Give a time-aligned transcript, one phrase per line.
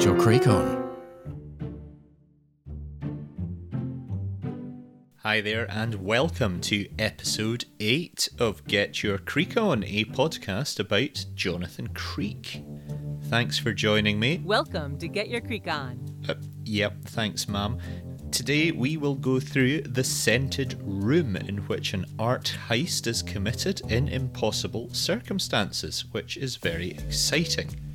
[0.00, 0.96] Get your creek on.
[5.16, 11.26] Hi there, and welcome to episode 8 of Get Your Creek On, a podcast about
[11.34, 12.64] Jonathan Creek.
[13.24, 14.40] Thanks for joining me.
[14.42, 16.00] Welcome to Get Your Creek On.
[16.26, 17.76] Uh, yep, thanks, ma'am.
[18.30, 23.82] Today we will go through the scented room in which an art heist is committed
[23.92, 27.89] in impossible circumstances, which is very exciting.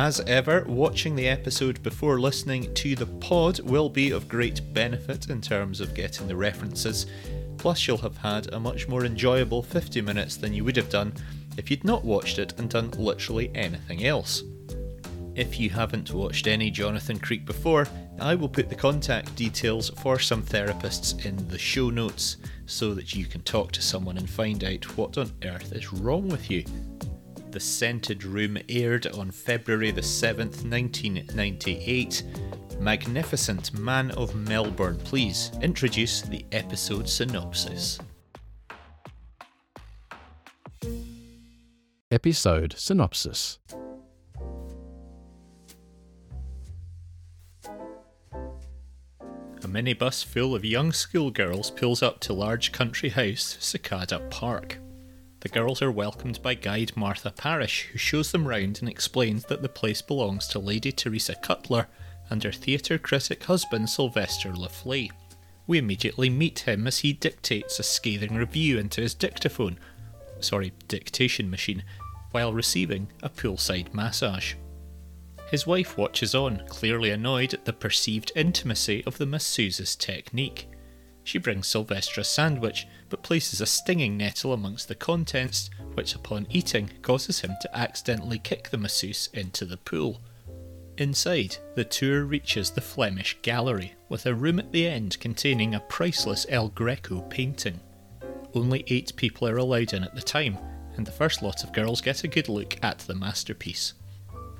[0.00, 5.28] As ever, watching the episode before listening to the pod will be of great benefit
[5.28, 7.04] in terms of getting the references,
[7.58, 11.12] plus, you'll have had a much more enjoyable 50 minutes than you would have done
[11.58, 14.42] if you'd not watched it and done literally anything else.
[15.34, 17.86] If you haven't watched any Jonathan Creek before,
[18.18, 23.14] I will put the contact details for some therapists in the show notes so that
[23.14, 26.64] you can talk to someone and find out what on earth is wrong with you.
[27.50, 32.22] The Scented Room aired on February the 7th, 1998.
[32.78, 37.98] Magnificent Man of Melbourne, please introduce the episode synopsis.
[42.12, 43.58] Episode synopsis.
[49.62, 54.78] A minibus full of young schoolgirls pulls up to large country house Cicada Park.
[55.40, 59.62] The girls are welcomed by guide Martha Parish, who shows them round and explains that
[59.62, 61.86] the place belongs to Lady Teresa Cutler
[62.28, 65.10] and her theatre critic husband Sylvester Le Fley.
[65.66, 69.78] We immediately meet him as he dictates a scathing review into his dictaphone,
[70.40, 71.84] sorry, dictation machine,
[72.32, 74.54] while receiving a poolside massage.
[75.50, 80.68] His wife watches on, clearly annoyed at the perceived intimacy of the masseuse's technique.
[81.24, 86.46] She brings Sylvester a sandwich, but places a stinging nettle amongst the contents, which upon
[86.48, 90.22] eating causes him to accidentally kick the masseuse into the pool.
[90.96, 95.80] Inside, the tour reaches the Flemish Gallery, with a room at the end containing a
[95.80, 97.80] priceless El Greco painting.
[98.54, 100.58] Only eight people are allowed in at the time,
[100.96, 103.94] and the first lot of girls get a good look at the masterpiece.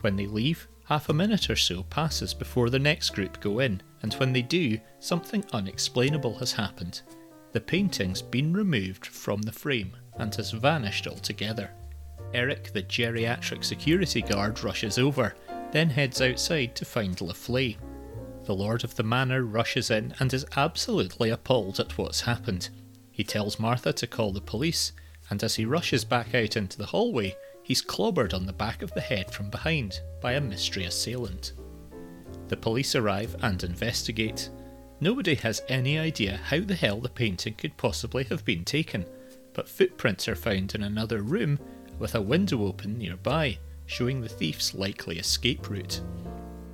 [0.01, 3.83] When they leave, half a minute or so passes before the next group go in,
[4.03, 7.03] and when they do, something unexplainable has happened.
[7.53, 11.71] The painting's been removed from the frame and has vanished altogether.
[12.33, 15.35] Eric, the geriatric security guard, rushes over,
[15.73, 17.77] then heads outside to find Le Fley.
[18.45, 22.69] The lord of the manor rushes in and is absolutely appalled at what's happened.
[23.11, 24.93] He tells Martha to call the police,
[25.29, 28.93] and as he rushes back out into the hallway, he's clobbered on the back of
[28.95, 31.53] the head from behind by a mystery assailant.
[32.49, 34.51] The police arrive and investigate.
[35.03, 39.07] Nobody has any idea how the hell the painting could possibly have been taken,
[39.55, 41.59] but footprints are found in another room
[41.99, 46.03] with a window open nearby, showing the thief's likely escape route.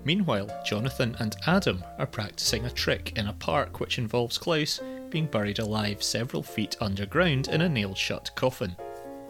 [0.05, 5.27] Meanwhile, Jonathan and Adam are practicing a trick in a park which involves Klaus being
[5.27, 8.77] buried alive several feet underground in a nailed shut coffin.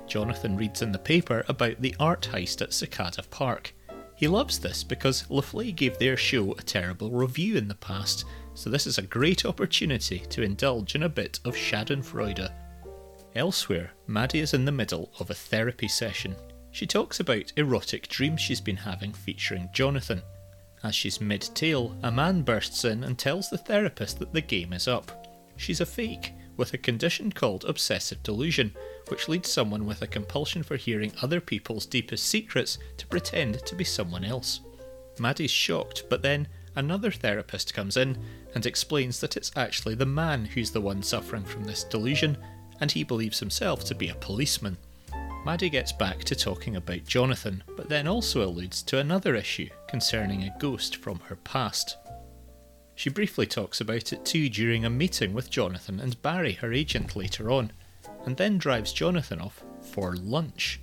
[0.06, 3.74] Jonathan reads in the paper about the art heist at Cicada Park.
[4.14, 8.24] He loves this because Le Fley gave their show a terrible review in the past,
[8.56, 12.50] so this is a great opportunity to indulge in a bit of Schadenfreude.
[13.34, 16.34] Elsewhere, Maddie is in the middle of a therapy session.
[16.70, 20.22] She talks about erotic dreams she's been having featuring Jonathan.
[20.82, 24.72] As she's mid tale, a man bursts in and tells the therapist that the game
[24.72, 25.26] is up.
[25.56, 28.74] She's a fake, with a condition called obsessive delusion,
[29.08, 33.74] which leads someone with a compulsion for hearing other people's deepest secrets to pretend to
[33.74, 34.60] be someone else.
[35.18, 38.16] Maddie's shocked, but then another therapist comes in
[38.54, 42.38] and explains that it's actually the man who's the one suffering from this delusion,
[42.80, 44.76] and he believes himself to be a policeman.
[45.44, 50.42] Maddie gets back to talking about Jonathan, but then also alludes to another issue concerning
[50.42, 51.96] a ghost from her past.
[52.96, 57.14] She briefly talks about it too during a meeting with Jonathan and Barry, her agent,
[57.14, 57.70] later on,
[58.24, 60.80] and then drives Jonathan off for lunch.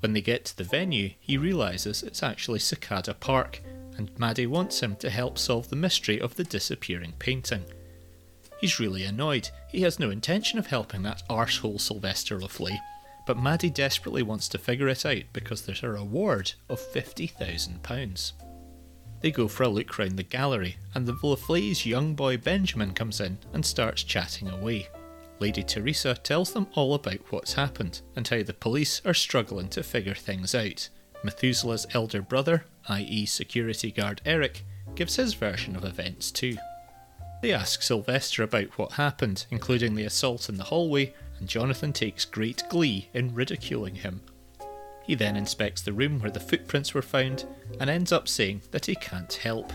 [0.00, 3.62] When they get to the venue, he realises it's actually Cicada Park,
[3.96, 7.64] and Maddie wants him to help solve the mystery of the disappearing painting.
[8.60, 9.50] He's really annoyed.
[9.70, 12.78] He has no intention of helping that arsehole Sylvester Le Fley,
[13.26, 18.32] but Maddie desperately wants to figure it out because there's a reward of £50,000.
[19.20, 22.92] They go for a look round the gallery, and the Le Fleys' young boy Benjamin
[22.92, 24.88] comes in and starts chatting away.
[25.40, 29.82] Lady Teresa tells them all about what's happened and how the police are struggling to
[29.82, 30.88] figure things out.
[31.22, 34.64] Methuselah's elder brother, i.e., security guard Eric,
[34.94, 36.56] gives his version of events too.
[37.42, 42.24] They ask Sylvester about what happened, including the assault in the hallway, and Jonathan takes
[42.24, 44.22] great glee in ridiculing him.
[45.04, 47.44] He then inspects the room where the footprints were found
[47.78, 49.72] and ends up saying that he can't help.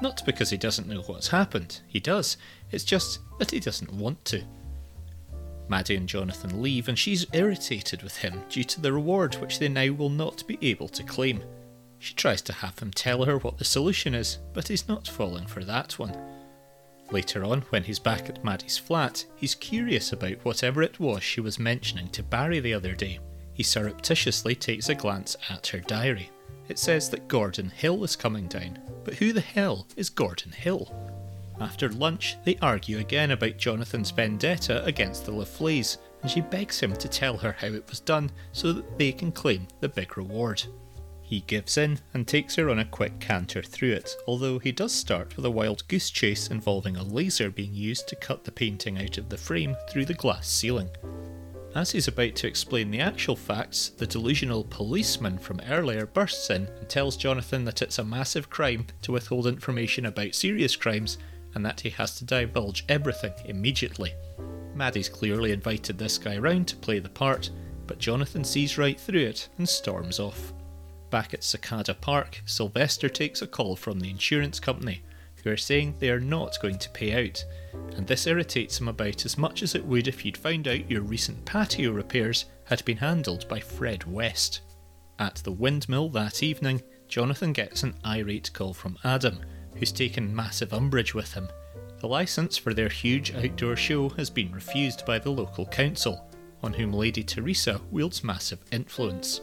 [0.00, 2.36] Not because he doesn't know what's happened, he does,
[2.72, 4.42] it's just that he doesn't want to.
[5.68, 9.68] Maddie and Jonathan leave, and she's irritated with him due to the reward which they
[9.68, 11.42] now will not be able to claim.
[11.98, 15.46] She tries to have him tell her what the solution is, but he's not falling
[15.46, 16.16] for that one.
[17.10, 21.40] Later on, when he's back at Maddie's flat, he's curious about whatever it was she
[21.40, 23.18] was mentioning to Barry the other day.
[23.52, 26.30] He surreptitiously takes a glance at her diary.
[26.68, 30.94] It says that Gordon Hill is coming down, but who the hell is Gordon Hill?
[31.60, 36.78] After lunch, they argue again about Jonathan's vendetta against the Le Fleys, and she begs
[36.78, 40.16] him to tell her how it was done so that they can claim the big
[40.16, 40.62] reward.
[41.28, 44.94] He gives in and takes her on a quick canter through it, although he does
[44.94, 48.96] start with a wild goose chase involving a laser being used to cut the painting
[48.96, 50.88] out of the frame through the glass ceiling.
[51.74, 56.66] As he's about to explain the actual facts, the delusional policeman from earlier bursts in
[56.66, 61.18] and tells Jonathan that it's a massive crime to withhold information about serious crimes
[61.54, 64.14] and that he has to divulge everything immediately.
[64.74, 67.50] Maddie's clearly invited this guy round to play the part,
[67.86, 70.54] but Jonathan sees right through it and storms off.
[71.10, 75.02] Back at Cicada Park, Sylvester takes a call from the insurance company,
[75.42, 77.44] who are saying they are not going to pay out,
[77.96, 81.02] and this irritates him about as much as it would if you'd found out your
[81.02, 84.60] recent patio repairs had been handled by Fred West.
[85.18, 89.40] At the windmill that evening, Jonathan gets an irate call from Adam,
[89.76, 91.48] who's taken massive umbrage with him.
[92.00, 96.28] The licence for their huge outdoor show has been refused by the local council,
[96.62, 99.40] on whom Lady Teresa wields massive influence.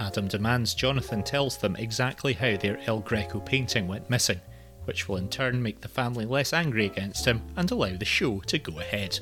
[0.00, 4.40] Adam demands Jonathan tells them exactly how their El Greco painting went missing,
[4.84, 8.40] which will in turn make the family less angry against him and allow the show
[8.40, 9.20] to go ahead.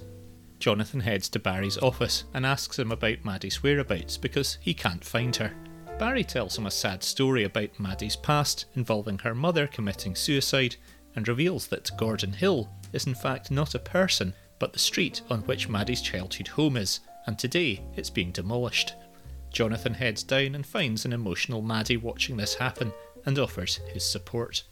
[0.60, 5.34] Jonathan heads to Barry's office and asks him about Maddie's whereabouts because he can't find
[5.36, 5.52] her.
[5.98, 10.76] Barry tells him a sad story about Maddie's past involving her mother committing suicide
[11.16, 15.40] and reveals that Gordon Hill is in fact not a person but the street on
[15.42, 18.94] which Maddie's childhood home is, and today it's being demolished.
[19.58, 22.92] Jonathan heads down and finds an emotional Maddie watching this happen
[23.26, 24.62] and offers his support.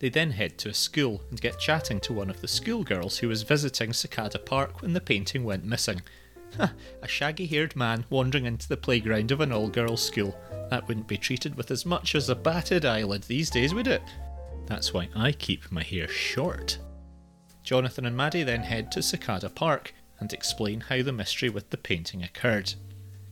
[0.00, 3.28] They then head to a school and get chatting to one of the schoolgirls who
[3.28, 6.02] was visiting Cicada Park when the painting went missing.
[6.58, 10.38] a shaggy haired man wandering into the playground of an all girls school.
[10.68, 14.02] That wouldn't be treated with as much as a batted eyelid these days, would it?
[14.66, 16.76] That's why I keep my hair short.
[17.62, 21.78] Jonathan and Maddie then head to Cicada Park and explain how the mystery with the
[21.78, 22.74] painting occurred.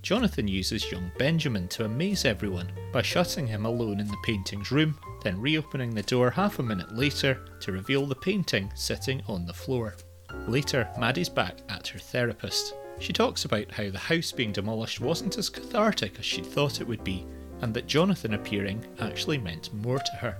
[0.06, 4.96] Jonathan uses young Benjamin to amaze everyone by shutting him alone in the painting's room,
[5.24, 9.52] then reopening the door half a minute later to reveal the painting sitting on the
[9.52, 9.96] floor.
[10.46, 12.74] Later, Maddie's back at her therapist.
[13.00, 16.86] She talks about how the house being demolished wasn't as cathartic as she'd thought it
[16.86, 17.26] would be,
[17.60, 20.36] and that Jonathan appearing actually meant more to her.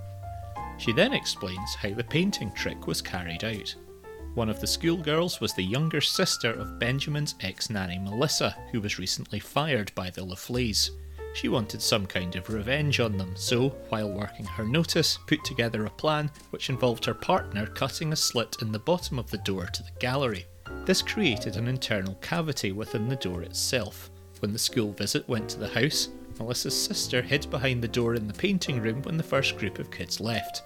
[0.79, 3.75] She then explains how the painting trick was carried out.
[4.37, 8.99] One of the schoolgirls was the younger sister of Benjamin's ex nanny Melissa, who was
[8.99, 10.91] recently fired by the Le Fleys.
[11.33, 15.87] She wanted some kind of revenge on them, so, while working her notice, put together
[15.87, 19.69] a plan which involved her partner cutting a slit in the bottom of the door
[19.69, 20.45] to the gallery.
[20.85, 24.11] This created an internal cavity within the door itself.
[24.41, 28.29] When the school visit went to the house, Melissa's sister hid behind the door in
[28.29, 30.63] the painting room when the first group of kids left.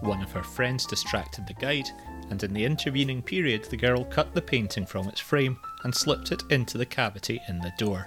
[0.00, 1.88] One of her friends distracted the guide,
[2.30, 6.32] and in the intervening period, the girl cut the painting from its frame and slipped
[6.32, 8.06] it into the cavity in the door.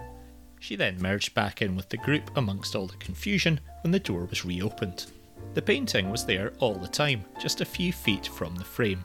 [0.59, 4.25] She then merged back in with the group amongst all the confusion when the door
[4.25, 5.07] was reopened.
[5.53, 9.03] The painting was there all the time, just a few feet from the frame.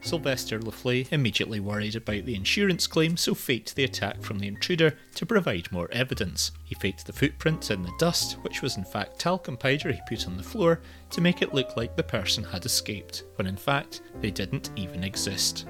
[0.00, 4.46] Sylvester Le Fley immediately worried about the insurance claim, so faked the attack from the
[4.46, 6.52] intruder to provide more evidence.
[6.64, 10.26] He faked the footprints in the dust, which was in fact talcum powder he put
[10.26, 14.02] on the floor, to make it look like the person had escaped, when in fact
[14.20, 15.66] they didn't even exist.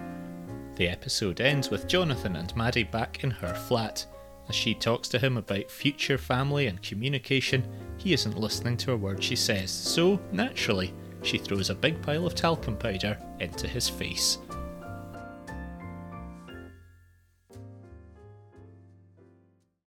[0.77, 4.07] The episode ends with Jonathan and Maddie back in her flat.
[4.49, 7.67] As she talks to him about future family and communication,
[7.97, 12.27] he isn't listening to a word she says, so, naturally, she throws a big pile
[12.27, 14.39] of talcum powder into his face.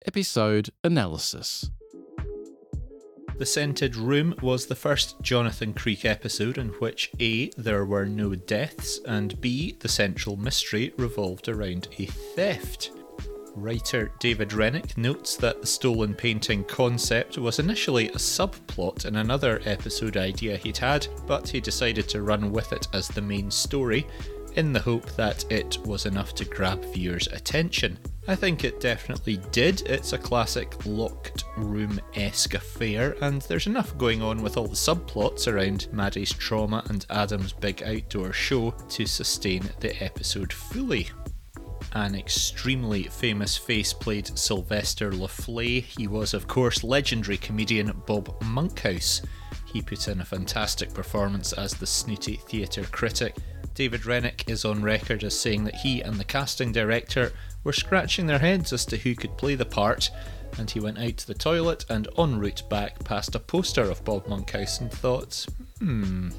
[0.05, 1.69] Episode Analysis
[3.37, 7.49] The Scented Room was the first Jonathan Creek episode in which A.
[7.57, 9.77] there were no deaths, and B.
[9.79, 12.91] the central mystery revolved around a theft.
[13.55, 19.61] Writer David Renwick notes that the stolen painting concept was initially a subplot in another
[19.65, 24.07] episode idea he'd had, but he decided to run with it as the main story.
[24.55, 27.97] in the hope that it was enough to grab viewers' attention.
[28.27, 29.81] I think it definitely did.
[29.83, 34.75] It's a classic locked room esque affair, and there's enough going on with all the
[34.75, 41.09] subplots around Maddie's trauma and Adam's big outdoor show to sustain the episode fully.
[41.93, 45.81] An extremely famous face played Sylvester Le Fley.
[45.81, 49.21] He was, of course, legendary comedian Bob Monkhouse.
[49.65, 53.35] He put in a fantastic performance as the snooty theatre critic.
[53.73, 57.31] David Renwick is on record as saying that he and the casting director
[57.63, 60.09] were scratching their heads as to who could play the part,
[60.57, 64.03] and he went out to the toilet and en route back past a poster of
[64.03, 65.45] Bob Monkhouse and thought,
[65.79, 66.29] hmm.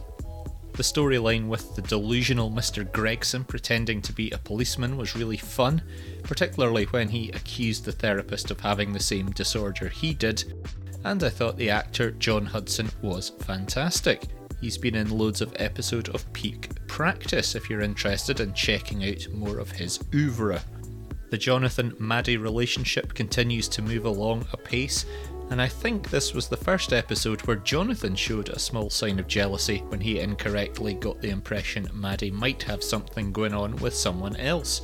[0.72, 2.90] The storyline with the delusional Mr.
[2.90, 5.82] Gregson pretending to be a policeman was really fun,
[6.22, 10.54] particularly when he accused the therapist of having the same disorder he did,
[11.04, 14.24] and I thought the actor John Hudson was fantastic.
[14.60, 19.26] He's been in loads of episodes of Peak Practice if you're interested in checking out
[19.32, 20.62] more of his oeuvre.
[21.30, 25.06] The Jonathan Maddie relationship continues to move along apace,
[25.50, 29.26] and I think this was the first episode where Jonathan showed a small sign of
[29.26, 34.36] jealousy when he incorrectly got the impression Maddie might have something going on with someone
[34.36, 34.82] else.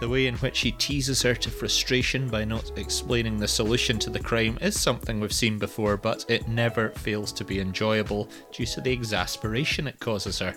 [0.00, 4.10] The way in which he teases her to frustration by not explaining the solution to
[4.10, 8.66] the crime is something we've seen before, but it never fails to be enjoyable due
[8.66, 10.54] to the exasperation it causes her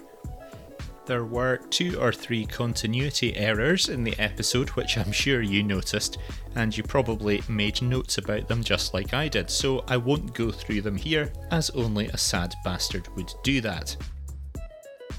[1.05, 6.17] there were two or three continuity errors in the episode, which I'm sure you noticed,
[6.55, 10.51] and you probably made notes about them just like I did, so I won't go
[10.51, 13.95] through them here, as only a sad bastard would do that.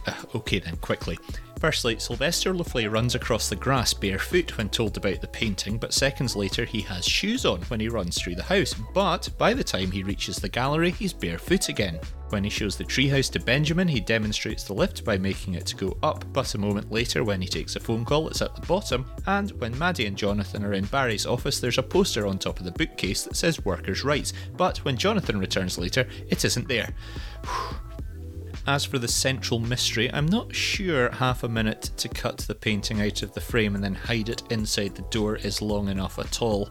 [0.06, 1.18] Uh, okay then, quickly.
[1.62, 5.94] Firstly, Sylvester Le Fley runs across the grass barefoot when told about the painting, but
[5.94, 8.74] seconds later he has shoes on when he runs through the house.
[8.92, 12.00] But by the time he reaches the gallery, he's barefoot again.
[12.30, 15.96] When he shows the treehouse to Benjamin, he demonstrates the lift by making it go
[16.02, 19.08] up, but a moment later, when he takes a phone call, it's at the bottom.
[19.28, 22.64] And when Maddie and Jonathan are in Barry's office, there's a poster on top of
[22.64, 26.92] the bookcase that says workers' rights, but when Jonathan returns later, it isn't there.
[28.66, 33.00] As for the central mystery, I'm not sure half a minute to cut the painting
[33.00, 36.40] out of the frame and then hide it inside the door is long enough at
[36.40, 36.70] all.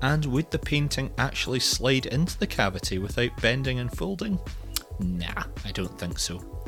[0.00, 4.38] And would the painting actually slide into the cavity without bending and folding?
[4.98, 6.64] Nah, I don't think so.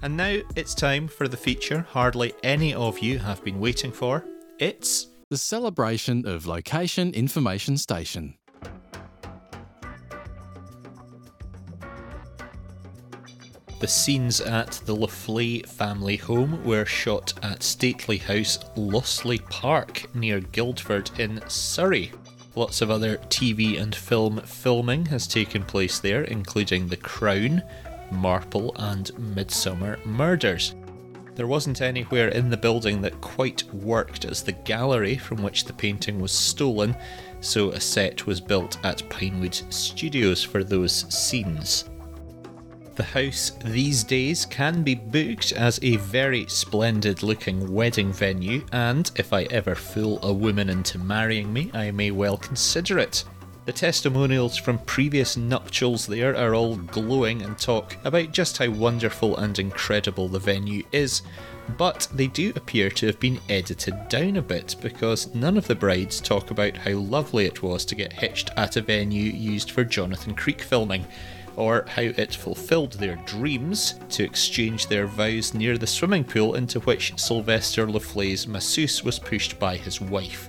[0.00, 4.24] And now it's time for the feature hardly any of you have been waiting for.
[4.58, 8.34] It's the celebration of Location Information Station.
[13.82, 20.06] The scenes at the Le Fley family home were shot at Stately House, Loseley Park,
[20.14, 22.12] near Guildford in Surrey.
[22.54, 27.60] Lots of other TV and film filming has taken place there, including The Crown,
[28.12, 30.76] Marple, and Midsomer Murders.
[31.34, 35.72] There wasn't anywhere in the building that quite worked as the gallery from which the
[35.72, 36.94] painting was stolen,
[37.40, 41.86] so a set was built at Pinewood Studios for those scenes.
[42.94, 49.10] The house these days can be booked as a very splendid looking wedding venue, and
[49.16, 53.24] if I ever fool a woman into marrying me, I may well consider it.
[53.64, 59.38] The testimonials from previous nuptials there are all glowing and talk about just how wonderful
[59.38, 61.22] and incredible the venue is,
[61.78, 65.74] but they do appear to have been edited down a bit because none of the
[65.74, 69.82] brides talk about how lovely it was to get hitched at a venue used for
[69.82, 71.06] Jonathan Creek filming
[71.56, 76.80] or how it fulfilled their dreams to exchange their vows near the swimming pool into
[76.80, 80.48] which Sylvester Le Fley's masseuse was pushed by his wife.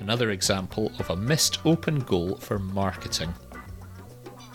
[0.00, 3.34] Another example of a missed open goal for marketing.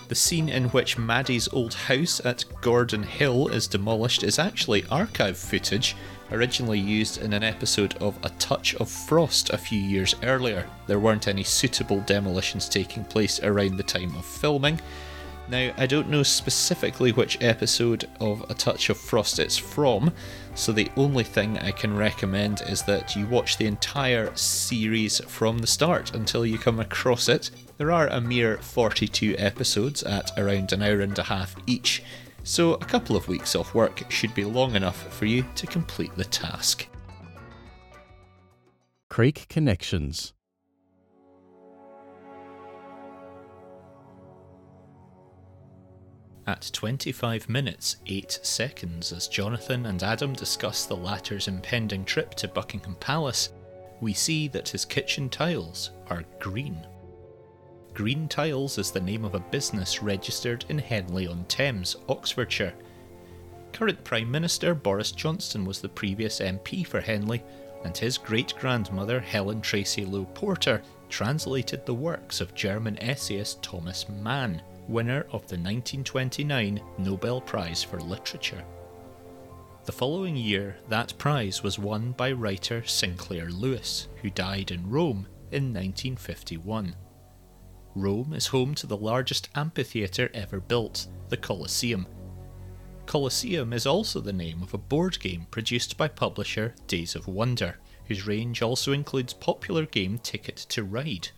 [0.08, 5.38] The scene in which Maddie's old house at Gordon Hill is demolished is actually archive
[5.38, 5.96] footage,
[6.30, 10.68] originally used in an episode of A Touch of Frost a few years earlier.
[10.86, 14.78] There weren't any suitable demolitions taking place around the time of filming,
[15.48, 20.10] now, I don't know specifically which episode of A Touch of Frost it's from,
[20.54, 25.58] so the only thing I can recommend is that you watch the entire series from
[25.58, 27.50] the start until you come across it.
[27.76, 32.02] There are a mere 42 episodes at around an hour and a half each,
[32.42, 36.14] so a couple of weeks off work should be long enough for you to complete
[36.16, 36.86] the task.
[39.10, 40.32] Creek Connections
[46.46, 52.48] At 25 minutes 8 seconds, as Jonathan and Adam discuss the latter's impending trip to
[52.48, 53.50] Buckingham Palace,
[54.02, 56.86] we see that his kitchen tiles are green.
[57.94, 62.74] Green Tiles is the name of a business registered in Henley on Thames, Oxfordshire.
[63.72, 67.42] Current Prime Minister Boris Johnson was the previous MP for Henley,
[67.84, 74.08] and his great grandmother Helen Tracy Lowe Porter translated the works of German essayist Thomas
[74.08, 78.64] Mann, winner of the 1929 Nobel Prize for Literature.
[79.84, 85.26] The following year, that prize was won by writer Sinclair Lewis, who died in Rome
[85.50, 86.96] in 1951.
[87.94, 92.06] Rome is home to the largest amphitheatre ever built, the Colosseum.
[93.06, 97.78] Colosseum is also the name of a board game produced by publisher Days of Wonder,
[98.06, 101.28] whose range also includes popular game Ticket to Ride.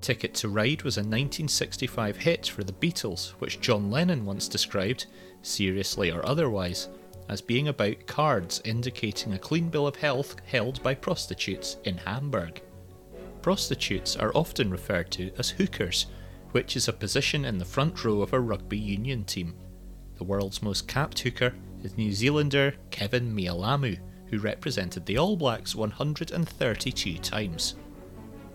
[0.00, 5.06] Ticket to Ride was a 1965 hit for the Beatles, which John Lennon once described,
[5.42, 6.88] seriously or otherwise,
[7.28, 12.62] as being about cards indicating a clean bill of health held by prostitutes in Hamburg.
[13.42, 16.06] Prostitutes are often referred to as hookers,
[16.52, 19.54] which is a position in the front row of a rugby union team.
[20.16, 23.98] The world's most capped hooker is New Zealander Keven Mealamu,
[24.28, 27.76] who represented the All Blacks 132 times.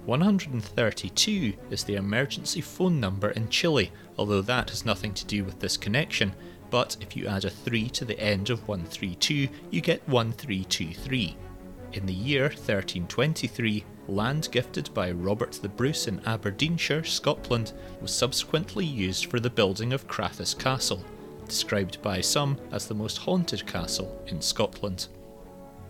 [0.06, 5.60] 132 is the emergency phone number in Chile, although that has nothing to do with
[5.60, 6.34] this connection,
[6.72, 11.38] but if you add a 3 to the end of 132, you get 1323.
[11.94, 18.86] In the year 1323, land gifted by Robert the Bruce in Aberdeenshire, Scotland, was subsequently
[18.86, 21.04] used for the building of Crathes Castle,
[21.48, 25.10] described by some as the most haunted castle in Scotland.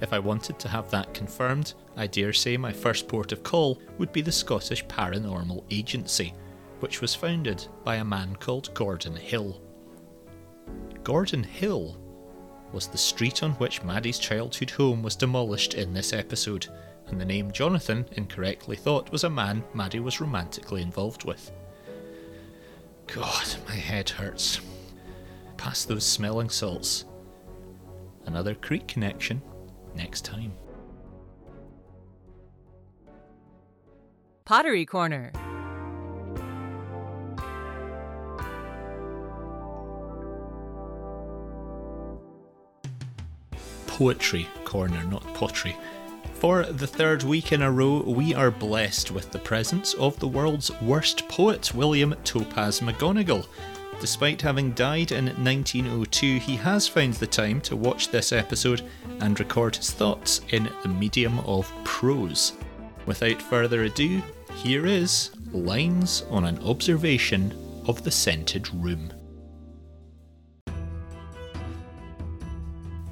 [0.01, 3.79] If I wanted to have that confirmed, I dare say my first port of call
[3.99, 6.33] would be the Scottish Paranormal Agency,
[6.79, 9.61] which was founded by a man called Gordon Hill.
[11.03, 11.97] Gordon Hill
[12.73, 16.67] was the street on which Maddie's childhood home was demolished in this episode,
[17.07, 21.51] and the name Jonathan incorrectly thought was a man Maddie was romantically involved with.
[23.05, 24.61] God, my head hurts.
[25.57, 27.05] Past those smelling salts.
[28.25, 29.41] Another creek connection
[29.95, 30.53] next time.
[34.45, 35.31] Pottery Corner.
[43.87, 45.75] Poetry Corner, not pottery.
[46.33, 50.27] For the third week in a row, we are blessed with the presence of the
[50.27, 53.45] world's worst poet, William Topaz McGonagall.
[54.01, 58.81] Despite having died in 1902, he has found the time to watch this episode
[59.19, 62.53] and record his thoughts in the medium of prose.
[63.05, 64.23] Without further ado,
[64.55, 67.53] here is Lines on an Observation
[67.85, 69.13] of the Scented Room.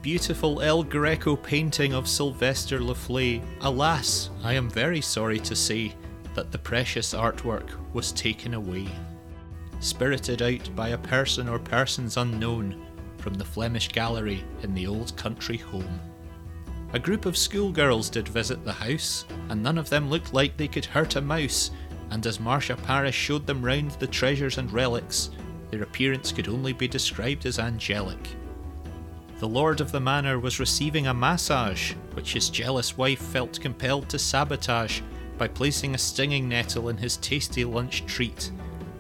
[0.01, 3.43] Beautiful El Greco painting of Sylvester Le Fley.
[3.61, 5.93] Alas, I am very sorry to say
[6.33, 8.87] that the precious artwork was taken away
[9.79, 12.85] spirited out by a person or persons unknown
[13.17, 15.99] from the Flemish gallery in the old country home.
[16.93, 20.67] A group of schoolgirls did visit the house, and none of them looked like they
[20.67, 21.71] could hurt a mouse,
[22.09, 25.29] and as Marcia Parish showed them round the treasures and relics,
[25.69, 28.29] their appearance could only be described as angelic.
[29.39, 34.09] The lord of the manor was receiving a massage, which his jealous wife felt compelled
[34.09, 35.01] to sabotage
[35.37, 38.51] by placing a stinging nettle in his tasty lunch treat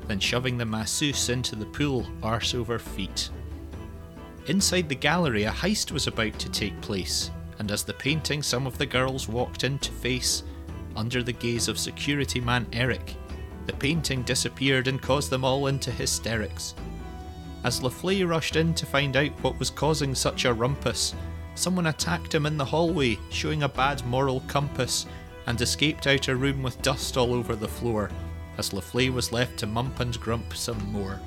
[0.09, 3.29] then shoving the masseuse into the pool, arse over feet.
[4.47, 8.65] Inside the gallery, a heist was about to take place, and as the painting some
[8.65, 10.41] of the girls walked in to face,
[10.95, 13.15] under the gaze of security man Eric,
[13.67, 16.73] the painting disappeared and caused them all into hysterics.
[17.63, 21.13] As Le Fley rushed in to find out what was causing such a rumpus,
[21.53, 25.05] someone attacked him in the hallway, showing a bad moral compass,
[25.45, 28.09] and escaped out a room with dust all over the floor,
[28.59, 31.19] as Le Fley was left to mump and grump some more.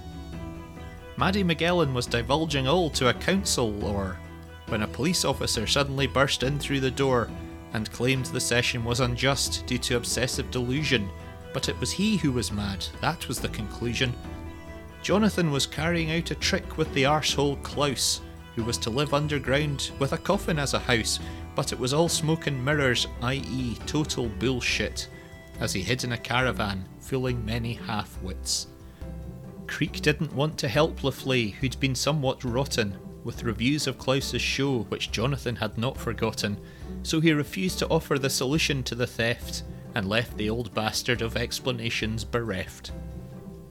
[1.17, 4.19] Maddie Magellan was divulging all to a council lore
[4.69, 7.31] when a police officer suddenly burst in through the door
[7.73, 11.11] and claimed the session was unjust due to obsessive delusion,
[11.55, 14.15] but it was he who was mad, that was the conclusion.
[15.03, 18.21] Jonathan was carrying out a trick with the arsehole Klaus,
[18.55, 21.19] who was to live underground with a coffin as a house,
[21.55, 25.09] but it was all smoke and mirrors, i.e., total bullshit
[25.61, 28.69] as he hid in a caravan, fooling many half wits.
[29.67, 34.41] Creek didn't want to help Le Fley, who'd been somewhat rotten, with reviews of Klaus's
[34.41, 36.57] show which Jonathan had not forgotten,
[37.03, 39.63] so he refused to offer the solution to the theft
[39.95, 42.93] and left the old bastard of explanations bereft.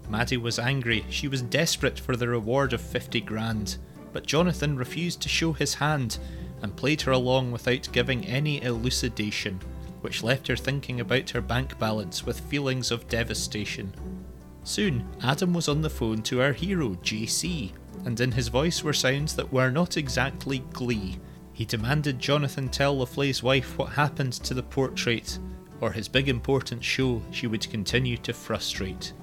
[0.07, 3.77] Maddie was angry, she was desperate for the reward of 50 grand,
[4.13, 6.19] but Jonathan refused to show his hand
[6.61, 9.59] and played her along without giving any elucidation
[10.01, 13.93] which left her thinking about her bank balance with feelings of devastation.
[14.63, 17.71] Soon, Adam was on the phone to our hero, JC,
[18.05, 21.17] and in his voice were sounds that were not exactly glee.
[21.53, 25.37] He demanded Jonathan tell Le Fley's wife what happened to the portrait,
[25.79, 29.13] or his big important show she would continue to frustrate.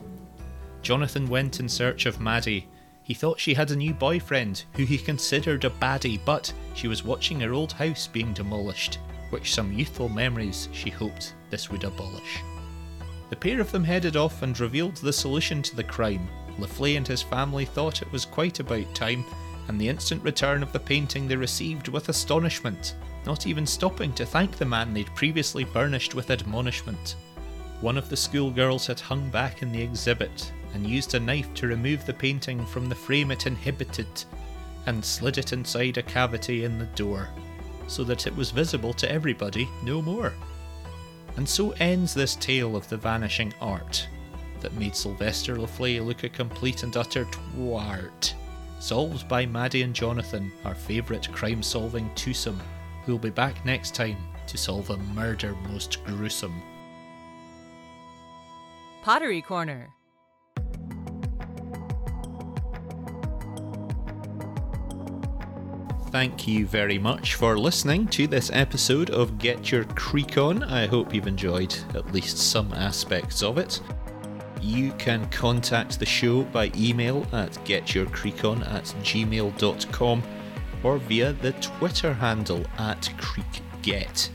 [0.83, 2.69] Jonathan went in search of Maddie.
[3.03, 7.05] He thought she had a new boyfriend, who he considered a baddie, but she was
[7.05, 8.99] watching her old house being demolished,
[9.31, 12.43] which some youthful memories she hoped this would abolish.
[13.31, 16.29] The pair of them headed off and revealed the solution to the crime.
[16.59, 19.25] LaFleur and his family thought it was quite about time,
[19.69, 22.95] and the instant return of the painting they received with astonishment,
[23.27, 27.17] not even stopping to thank the man they'd previously burnished with admonishment.
[27.81, 31.67] One of the schoolgirls had hung back in the exhibit and used a knife to
[31.67, 34.07] remove the painting from the frame it inhibited
[34.87, 37.29] and slid it inside a cavity in the door,
[37.89, 40.33] so that it was visible to everybody no more.
[41.37, 44.07] And so ends this tale of the vanishing art
[44.61, 48.35] that made Sylvester LaFleur look a complete and utter twart.
[48.81, 52.61] Solved by Maddie and Jonathan, our favourite crime solving twosome,
[53.05, 56.63] who will be back next time to solve a murder most gruesome.
[59.03, 59.89] Pottery Corner.
[66.11, 70.65] Thank you very much for listening to this episode of Get Your Creek On.
[70.65, 73.79] I hope you've enjoyed at least some aspects of it.
[74.63, 80.23] You can contact the show by email at getyourcreekon at gmail.com
[80.83, 84.31] or via the Twitter handle at creekget.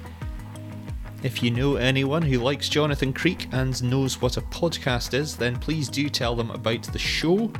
[1.23, 5.55] If you know anyone who likes Jonathan Creek and knows what a podcast is, then
[5.55, 7.51] please do tell them about the show.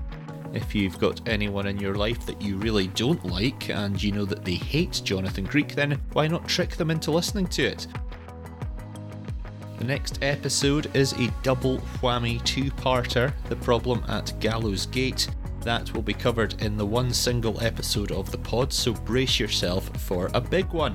[0.53, 4.25] If you've got anyone in your life that you really don't like and you know
[4.25, 7.87] that they hate Jonathan Creek, then why not trick them into listening to it?
[9.79, 15.27] The next episode is a double whammy two parter The Problem at Gallows Gate.
[15.61, 19.89] That will be covered in the one single episode of the pod, so brace yourself
[20.01, 20.93] for a big one,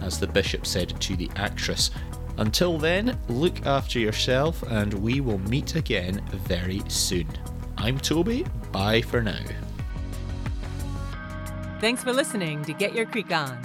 [0.00, 1.90] as the Bishop said to the actress.
[2.38, 7.28] Until then, look after yourself, and we will meet again very soon.
[7.84, 9.44] I'm Toby, bye for now.
[11.80, 13.58] Thanks for listening to Get Your Creek On.